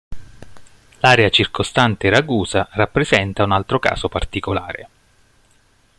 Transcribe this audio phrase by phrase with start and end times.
[1.01, 4.89] L'area circostante Ragusa rappresenta un altro caso particolare.